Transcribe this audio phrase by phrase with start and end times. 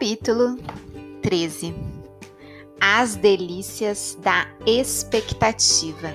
[0.00, 0.56] Capítulo
[1.20, 1.74] 13
[2.80, 6.08] As delícias da expectativa.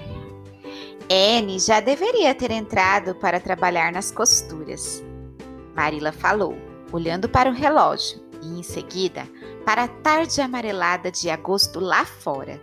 [1.07, 5.03] Anne já deveria ter entrado para trabalhar nas costuras.
[5.75, 6.57] Marila falou,
[6.92, 9.29] olhando para o relógio, e em seguida
[9.63, 12.60] para a tarde amarelada de agosto lá fora,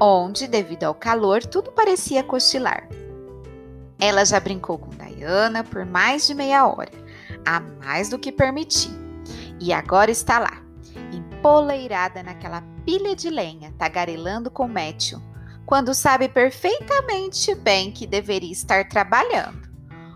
[0.00, 2.88] onde, devido ao calor, tudo parecia cochilar.
[4.00, 6.90] Ela já brincou com Diana por mais de meia hora,
[7.46, 9.04] a mais do que permitia
[9.60, 10.63] e agora está lá,
[11.44, 15.20] empoleirada naquela pilha de lenha, tagarelando com Matthew,
[15.66, 19.68] quando sabe perfeitamente bem que deveria estar trabalhando.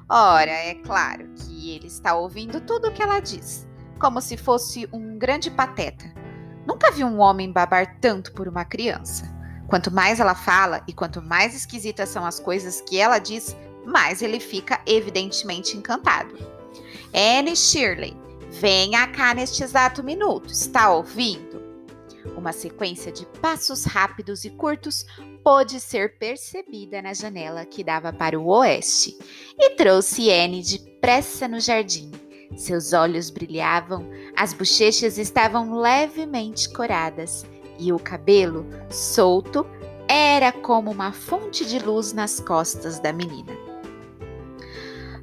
[0.08, 3.68] Ora, é claro que ele está ouvindo tudo o que ela diz,
[4.00, 6.10] como se fosse um grande pateta.
[6.66, 9.30] Nunca vi um homem babar tanto por uma criança.
[9.66, 13.54] Quanto mais ela fala e quanto mais esquisitas são as coisas que ela diz,
[13.84, 16.34] mais ele fica evidentemente encantado.
[17.12, 18.16] Anne Shirley,
[18.50, 21.62] Venha cá neste exato minuto, está ouvindo?
[22.36, 25.04] Uma sequência de passos rápidos e curtos
[25.44, 29.16] pôde ser percebida na janela que dava para o oeste
[29.58, 32.10] e trouxe Anne depressa no jardim.
[32.56, 37.46] Seus olhos brilhavam, as bochechas estavam levemente coradas
[37.78, 39.64] e o cabelo, solto,
[40.08, 43.52] era como uma fonte de luz nas costas da menina.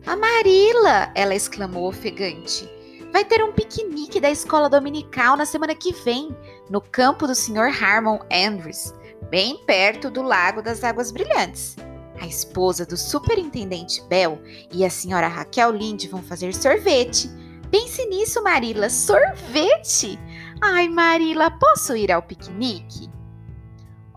[0.06, 1.12] Amarila!
[1.16, 2.70] ela exclamou ofegante.
[3.12, 6.36] Vai ter um piquenique da escola dominical na semana que vem,
[6.70, 7.72] no campo do Sr.
[7.82, 8.94] Harmon Andrews,
[9.30, 11.76] bem perto do Lago das Águas Brilhantes.
[12.20, 17.30] A esposa do superintendente Bell e a senhora Raquel Linde vão fazer sorvete.
[17.70, 20.20] Pense nisso, Marila, sorvete!
[20.62, 23.10] Ai, Marila, posso ir ao piquenique?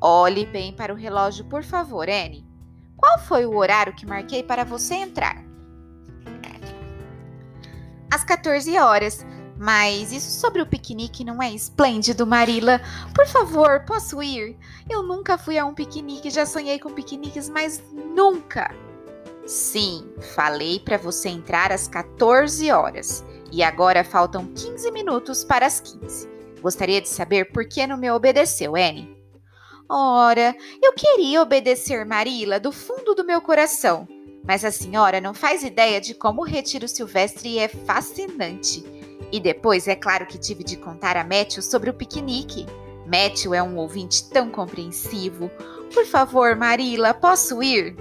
[0.01, 2.47] Olhe bem para o relógio, por favor, Anne.
[2.97, 5.48] Qual foi o horário que marquei para você entrar?
[8.11, 9.25] Às 14 horas.
[9.59, 12.81] Mas isso sobre o piquenique não é esplêndido, Marila?
[13.13, 14.57] Por favor, posso ir?
[14.89, 18.73] Eu nunca fui a um piquenique, já sonhei com piqueniques, mas nunca.
[19.45, 25.81] Sim, falei para você entrar às 14 horas e agora faltam 15 minutos para as
[25.81, 26.29] 15.
[26.61, 29.17] Gostaria de saber por que não me obedeceu, Anne?
[29.89, 34.07] Ora, eu queria obedecer Marila do fundo do meu coração
[34.49, 38.83] mas a senhora não faz ideia de como o retiro silvestre é fascinante.
[39.31, 42.65] E depois, é claro que tive de contar a Matthew sobre o piquenique.
[43.07, 45.51] Matthew é um ouvinte tão compreensivo.
[45.93, 47.95] Por favor, Marila, posso ir?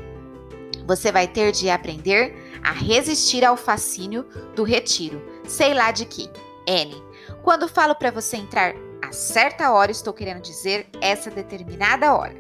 [0.86, 4.25] Você vai ter de aprender a resistir ao fascínio
[4.56, 5.22] do retiro.
[5.46, 6.30] Sei lá de que.
[6.66, 6.96] N.
[7.44, 12.36] Quando falo para você entrar a certa hora, estou querendo dizer essa determinada hora.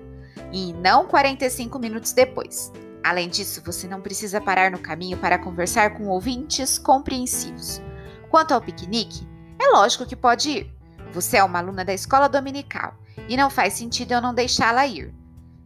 [0.53, 2.71] E não 45 minutos depois.
[3.07, 7.81] Além disso, você não precisa parar no caminho para conversar com ouvintes compreensivos.
[8.29, 9.25] Quanto ao piquenique,
[9.57, 10.73] é lógico que pode ir.
[11.13, 12.93] Você é uma aluna da escola dominical
[13.29, 15.15] e não faz sentido eu não deixá-la ir,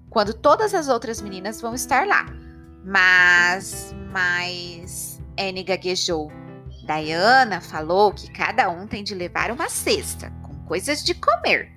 [0.07, 2.27] quando todas as outras meninas vão estar lá.
[2.85, 5.19] Mas, mas.
[5.35, 6.31] Anne gaguejou.
[6.85, 11.71] Diana falou que cada um tem de levar uma cesta com coisas de comer.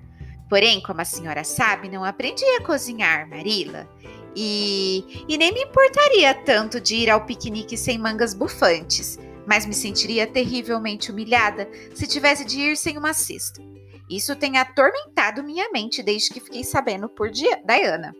[0.47, 3.89] Porém, como a senhora sabe, não aprendi a cozinhar, Marila.
[4.35, 9.73] E, e nem me importaria tanto de ir ao piquenique sem mangas bufantes, mas me
[9.73, 13.61] sentiria terrivelmente humilhada se tivesse de ir sem uma cesta.
[14.09, 18.13] Isso tem atormentado minha mente desde que fiquei sabendo por Diana.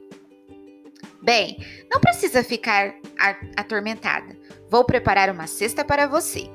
[1.22, 1.58] Bem,
[1.92, 2.96] não precisa ficar
[3.58, 4.38] atormentada.
[4.70, 6.50] Vou preparar uma cesta para você.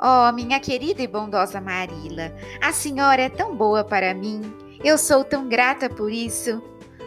[0.00, 4.42] Oh, minha querida e bondosa Marila, a senhora é tão boa para mim.
[4.84, 6.62] Eu sou tão grata por isso.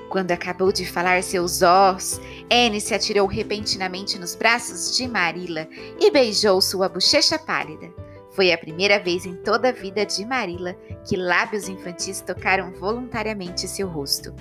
[0.09, 2.19] Quando acabou de falar seus ós,
[2.51, 7.93] Anne se atirou repentinamente nos braços de Marilla e beijou sua bochecha pálida.
[8.31, 10.75] Foi a primeira vez em toda a vida de Marilla
[11.07, 14.33] que lábios infantis tocaram voluntariamente seu rosto.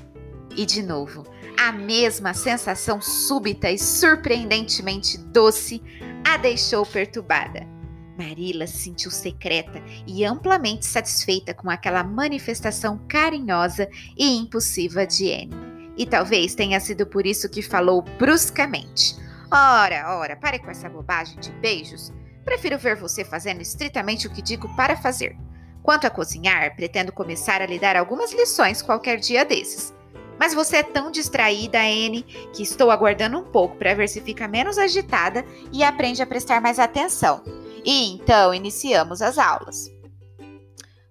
[0.57, 1.27] E de novo,
[1.59, 5.83] a mesma sensação súbita e surpreendentemente doce
[6.25, 7.78] a deixou perturbada.
[8.19, 15.69] Marilla se sentiu secreta e amplamente satisfeita com aquela manifestação carinhosa e impulsiva de Anne.
[15.97, 19.17] E talvez tenha sido por isso que falou bruscamente.
[19.51, 22.13] Ora, ora, pare com essa bobagem de beijos.
[22.45, 25.37] Prefiro ver você fazendo estritamente o que digo para fazer.
[25.83, 29.95] Quanto a cozinhar, pretendo começar a lhe dar algumas lições qualquer dia desses.
[30.39, 32.23] Mas você é tão distraída, Anne,
[32.53, 36.61] que estou aguardando um pouco para ver se fica menos agitada e aprende a prestar
[36.61, 37.43] mais atenção.
[37.85, 39.91] E então iniciamos as aulas.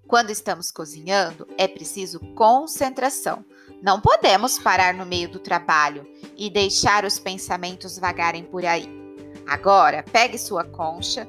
[0.08, 3.44] Quando estamos cozinhando, é preciso concentração.
[3.82, 8.90] Não podemos parar no meio do trabalho e deixar os pensamentos vagarem por aí.
[9.46, 11.28] Agora, pegue sua concha,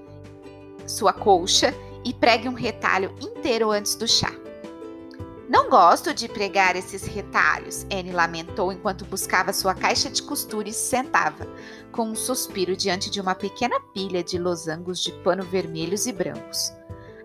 [0.86, 1.74] sua colcha
[2.04, 4.32] e pregue um retalho inteiro antes do chá.
[5.48, 10.72] Não gosto de pregar esses retalhos, Anne lamentou enquanto buscava sua caixa de costura e
[10.74, 11.46] se sentava,
[11.90, 16.70] com um suspiro diante de uma pequena pilha de losangos de pano vermelhos e brancos.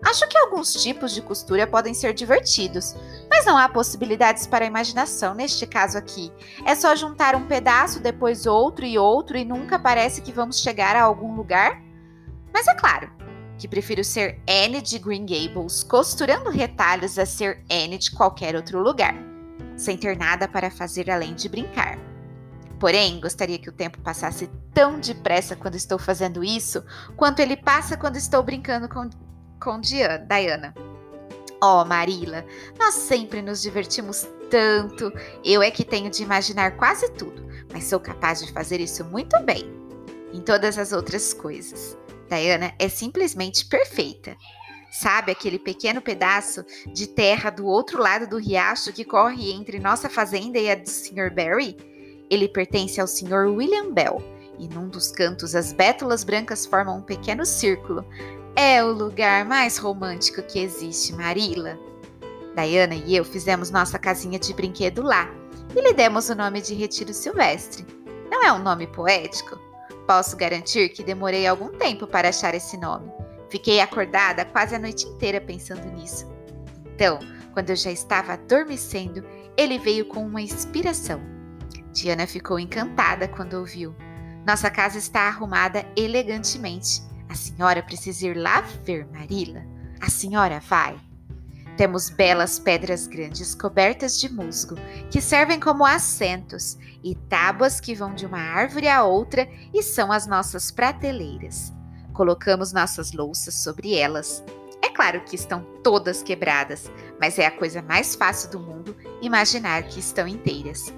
[0.02, 2.94] Acho que alguns tipos de costura podem ser divertidos,
[3.28, 6.32] mas não há possibilidades para a imaginação neste caso aqui.
[6.64, 10.96] É só juntar um pedaço, depois outro e outro, e nunca parece que vamos chegar
[10.96, 11.82] a algum lugar?
[12.52, 13.10] Mas é claro,
[13.64, 18.78] que prefiro ser Anne de Green Gables costurando retalhos a ser Anne de qualquer outro
[18.78, 19.14] lugar,
[19.74, 21.98] sem ter nada para fazer além de brincar.
[22.78, 26.84] Porém, gostaria que o tempo passasse tão depressa quando estou fazendo isso,
[27.16, 29.08] quanto ele passa quando estou brincando com,
[29.58, 30.74] com Diana.
[31.62, 32.44] Oh, Marila,
[32.78, 35.10] nós sempre nos divertimos tanto.
[35.42, 39.42] Eu é que tenho de imaginar quase tudo, mas sou capaz de fazer isso muito
[39.42, 39.64] bem.
[40.34, 41.96] Em todas as outras coisas.
[42.34, 44.36] Diana é simplesmente perfeita.
[44.90, 50.08] Sabe aquele pequeno pedaço de terra do outro lado do riacho que corre entre nossa
[50.08, 51.32] fazenda e a do Sr.
[51.32, 51.76] Barry?
[52.30, 53.48] Ele pertence ao Sr.
[53.48, 54.22] William Bell,
[54.58, 58.04] e num dos cantos as bétulas brancas formam um pequeno círculo.
[58.56, 61.78] É o lugar mais romântico que existe, Marila.
[62.54, 65.28] Diana e eu fizemos nossa casinha de brinquedo lá
[65.74, 67.84] e lhe demos o nome de Retiro Silvestre.
[68.30, 69.63] Não é um nome poético?
[70.06, 73.10] Posso garantir que demorei algum tempo para achar esse nome.
[73.48, 76.26] Fiquei acordada quase a noite inteira pensando nisso.
[76.94, 77.18] Então,
[77.52, 79.24] quando eu já estava adormecendo,
[79.56, 81.20] ele veio com uma inspiração.
[81.92, 83.94] Diana ficou encantada quando ouviu.
[84.46, 87.02] Nossa casa está arrumada elegantemente.
[87.28, 89.62] A senhora precisa ir lá ver, Marila.
[90.00, 90.98] A senhora vai.
[91.76, 94.76] Temos belas pedras grandes cobertas de musgo,
[95.10, 100.10] que servem como assentos, e tábuas que vão de uma árvore a outra e são
[100.10, 101.72] as nossas prateleiras.
[102.14, 104.42] Colocamos nossas louças sobre elas.
[104.80, 106.90] É claro que estão todas quebradas,
[107.20, 110.92] mas é a coisa mais fácil do mundo imaginar que estão inteiras.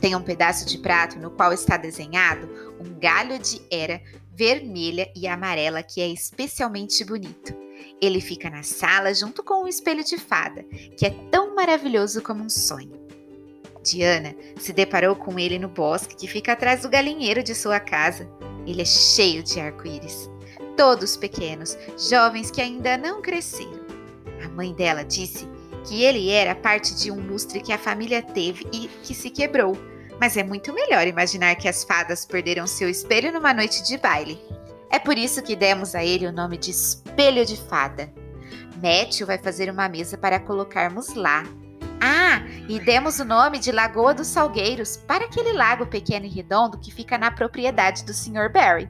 [0.00, 2.48] Tem um pedaço de prato no qual está desenhado
[2.78, 4.00] um galho de era
[4.32, 7.67] vermelha e amarela que é especialmente bonito.
[8.00, 10.62] Ele fica na sala junto com um espelho de fada,
[10.96, 13.08] que é tão maravilhoso como um sonho.
[13.82, 18.28] Diana se deparou com ele no bosque que fica atrás do galinheiro de sua casa.
[18.66, 20.30] Ele é cheio de arco-íris.
[20.76, 21.76] Todos pequenos,
[22.08, 23.86] jovens que ainda não cresceram.
[24.44, 25.48] A mãe dela disse
[25.86, 29.76] que ele era parte de um lustre que a família teve e que se quebrou.
[30.20, 34.38] Mas é muito melhor imaginar que as fadas perderam seu espelho numa noite de baile.
[34.90, 38.12] É por isso que demos a ele o nome de Espelho de Fada.
[38.76, 41.44] Matthew vai fazer uma mesa para colocarmos lá.
[42.00, 46.78] Ah, e demos o nome de Lagoa dos Salgueiros para aquele lago pequeno e redondo
[46.78, 48.50] que fica na propriedade do Sr.
[48.52, 48.88] Barry.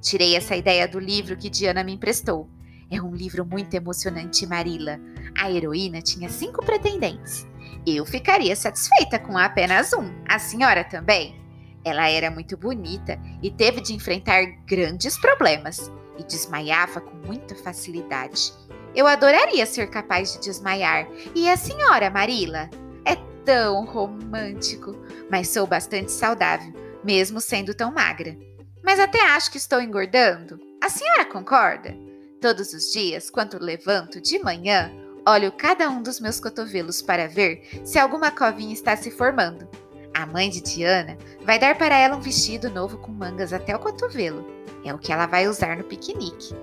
[0.00, 2.48] Tirei essa ideia do livro que Diana me emprestou.
[2.90, 5.00] É um livro muito emocionante, Marila.
[5.38, 7.46] A heroína tinha cinco pretendentes.
[7.86, 10.12] Eu ficaria satisfeita com apenas um.
[10.28, 11.41] A senhora também?
[11.84, 18.52] Ela era muito bonita e teve de enfrentar grandes problemas e desmaiava com muita facilidade.
[18.94, 21.08] Eu adoraria ser capaz de desmaiar.
[21.34, 22.68] E a senhora, Marila?
[23.04, 24.94] É tão romântico,
[25.30, 28.36] mas sou bastante saudável, mesmo sendo tão magra.
[28.82, 30.60] Mas até acho que estou engordando.
[30.82, 31.96] A senhora concorda?
[32.40, 34.92] Todos os dias, quando levanto de manhã,
[35.26, 39.68] olho cada um dos meus cotovelos para ver se alguma covinha está se formando.
[40.14, 43.78] A mãe de Diana vai dar para ela um vestido novo com mangas até o
[43.78, 44.46] cotovelo.
[44.84, 46.54] É o que ela vai usar no piquenique.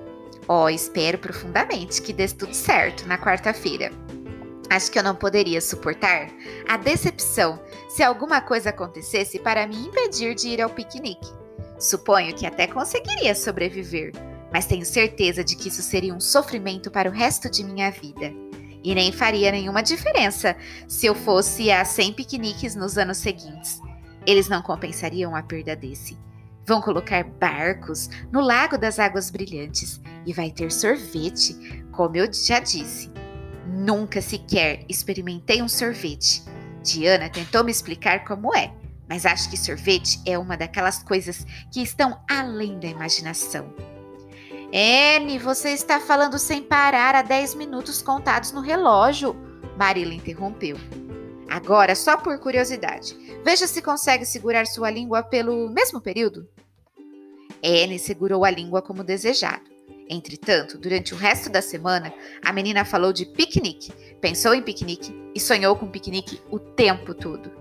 [0.48, 3.91] Oh, espero profundamente que dê tudo certo na quarta-feira.
[4.70, 6.29] Acho que eu não poderia suportar
[6.68, 11.34] a decepção se alguma coisa acontecesse para me impedir de ir ao piquenique.
[11.79, 14.12] Suponho que até conseguiria sobreviver,
[14.53, 18.32] mas tenho certeza de que isso seria um sofrimento para o resto de minha vida.
[18.84, 20.56] E nem faria nenhuma diferença
[20.88, 23.82] se eu fosse a 100 piqueniques nos anos seguintes.
[24.26, 26.18] Eles não compensariam a perda desse.
[26.66, 31.56] Vão colocar barcos no Lago das Águas Brilhantes e vai ter sorvete,
[31.92, 33.12] como eu já disse.
[33.68, 36.44] Nunca sequer experimentei um sorvete.
[36.84, 38.74] Diana tentou me explicar como é,
[39.08, 43.74] mas acho que sorvete é uma daquelas coisas que estão além da imaginação.
[44.72, 49.36] Anne, você está falando sem parar há 10 minutos contados no relógio.
[49.76, 50.78] Marila interrompeu.
[51.50, 56.48] Agora, só por curiosidade, veja se consegue segurar sua língua pelo mesmo período.
[57.64, 59.64] Anne segurou a língua como desejado.
[60.08, 65.40] Entretanto, durante o resto da semana, a menina falou de piquenique, pensou em piquenique e
[65.40, 67.52] sonhou com piquenique o tempo todo.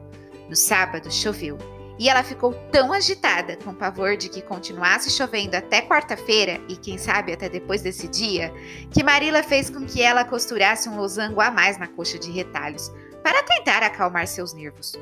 [0.49, 1.57] No sábado, choveu
[1.99, 6.97] E ela ficou tão agitada, com pavor de que continuasse chovendo até quarta-feira e quem
[6.97, 8.52] sabe até depois desse dia,
[8.90, 12.93] que Marila fez com que ela costurasse um losango a mais na coxa de retalhos
[13.23, 14.95] para tentar acalmar seus nervos.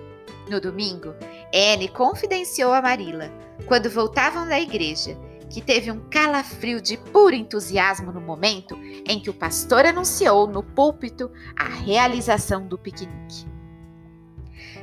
[0.49, 1.15] No domingo,
[1.53, 3.31] Anne confidenciou a Marila,
[3.67, 5.19] quando voltavam da igreja,
[5.51, 8.77] que teve um calafrio de puro entusiasmo no momento
[9.07, 13.56] em que o pastor anunciou no púlpito a realização do piquenique.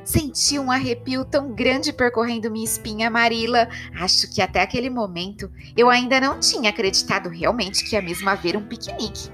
[0.05, 3.69] Senti um arrepio tão grande percorrendo minha espinha Marila.
[3.95, 8.57] Acho que até aquele momento eu ainda não tinha acreditado realmente que ia mesmo haver
[8.57, 9.29] um piquenique.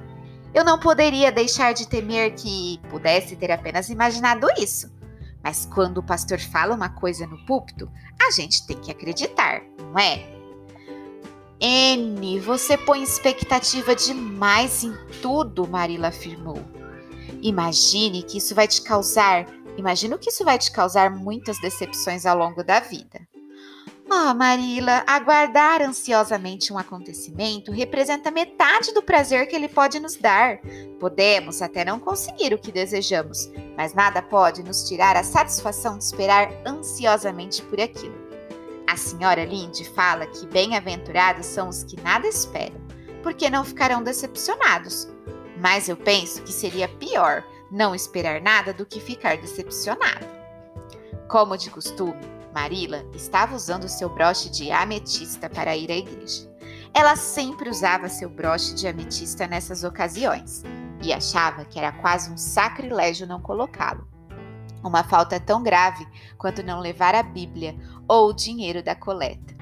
[0.54, 4.92] Eu não poderia deixar de temer que pudesse ter apenas imaginado isso.
[5.44, 7.90] Mas quando o pastor fala uma coisa no púlpito,
[8.22, 10.40] a gente tem que acreditar, não é?
[11.62, 16.58] N, você põe expectativa demais em tudo, Marila afirmou.
[17.42, 19.46] Imagine que isso vai te causar,
[19.78, 23.20] imagino que isso vai te causar muitas decepções ao longo da vida.
[24.12, 30.58] Oh, Marila, aguardar ansiosamente um acontecimento representa metade do prazer que ele pode nos dar.
[31.00, 36.06] Podemos até não conseguir o que desejamos, mas nada pode nos tirar a satisfação de
[36.06, 38.18] esperar ansiosamente por aquilo.
[38.88, 42.82] A senhora Linde fala que bem-aventurados são os que nada esperam,
[43.22, 45.08] porque não ficarão decepcionados.
[45.62, 50.26] Mas eu penso que seria pior não esperar nada do que ficar decepcionado.
[51.28, 52.20] Como de costume,
[52.54, 56.50] Marila estava usando seu broche de ametista para ir à igreja.
[56.94, 60.64] Ela sempre usava seu broche de ametista nessas ocasiões
[61.04, 64.08] e achava que era quase um sacrilégio não colocá-lo.
[64.84, 66.08] Uma falta tão grave
[66.38, 69.56] quanto não levar a Bíblia ou o dinheiro da coleta.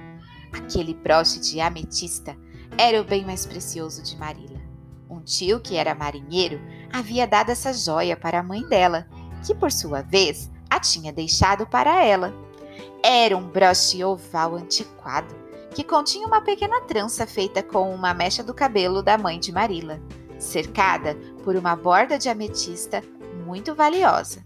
[0.53, 2.37] Aquele broche de ametista
[2.77, 4.61] era o bem mais precioso de Marila.
[5.09, 6.61] Um tio que era marinheiro
[6.91, 9.07] havia dado essa joia para a mãe dela,
[9.45, 12.33] que por sua vez a tinha deixado para ela.
[13.03, 15.35] Era um broche oval antiquado
[15.73, 20.01] que continha uma pequena trança feita com uma mecha do cabelo da mãe de Marila,
[20.39, 23.03] cercada por uma borda de ametista
[23.45, 24.43] muito valiosa.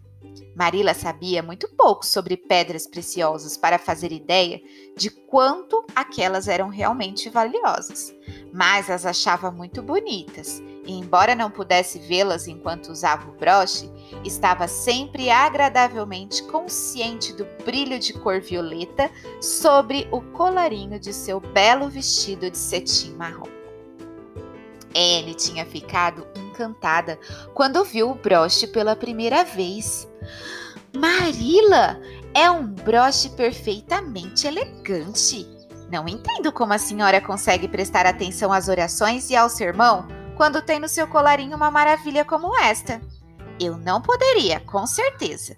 [0.56, 4.60] Marila sabia muito pouco sobre pedras preciosas para fazer ideia
[4.98, 8.14] de quanto aquelas eram realmente valiosas,
[8.54, 13.92] mas as achava muito bonitas e, embora não pudesse vê-las enquanto usava o broche,
[14.24, 19.10] estava sempre agradavelmente consciente do brilho de cor violeta
[19.40, 23.50] sobre o colarinho de seu belo vestido de cetim marrom.
[24.96, 27.18] Anne tinha ficado encantada
[27.54, 30.08] quando viu o broche pela primeira vez.
[30.94, 32.02] Marila,
[32.34, 35.48] é um broche perfeitamente elegante.
[35.90, 40.80] Não entendo como a senhora consegue prestar atenção às orações e ao sermão quando tem
[40.80, 43.00] no seu colarinho uma maravilha como esta.
[43.60, 45.56] Eu não poderia, com certeza.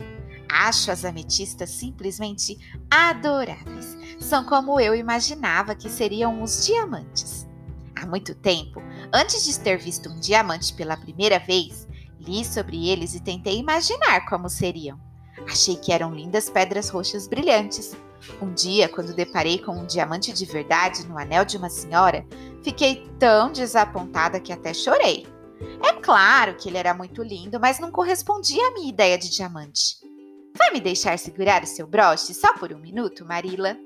[0.50, 2.60] Acho as ametistas simplesmente
[2.92, 3.98] adoráveis.
[4.20, 7.48] São como eu imaginava que seriam os diamantes.
[7.96, 11.88] Há muito tempo, antes de ter visto um diamante pela primeira vez,
[12.20, 15.00] li sobre eles e tentei imaginar como seriam.
[15.48, 17.96] Achei que eram lindas pedras roxas brilhantes.
[18.42, 22.26] Um dia, quando deparei com um diamante de verdade no anel de uma senhora,
[22.64, 25.28] fiquei tão desapontada que até chorei.
[25.84, 29.98] É claro que ele era muito lindo, mas não correspondia à minha ideia de diamante.
[30.58, 33.78] Vai me deixar segurar o seu broche só por um minuto, Marila?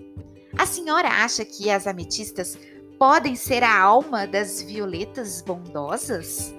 [0.58, 2.58] A senhora acha que as ametistas
[2.98, 6.54] podem ser a alma das violetas bondosas?